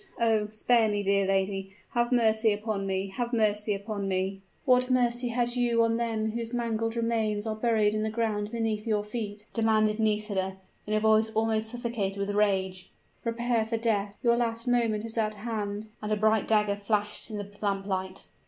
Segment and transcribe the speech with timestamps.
[0.19, 0.47] Oh!
[0.49, 5.55] spare me, dear lady have mercy upon me have mercy upon me!" "What mercy had
[5.55, 9.99] you on them whose mangled remains are buried in the ground beneath your feet?" demanded
[9.99, 12.89] Nisida, in a voice almost suffocated with rage.
[13.21, 17.37] "Prepare for death your last moment is at hand!" and a bright dagger flashed in
[17.37, 18.25] the lamp light.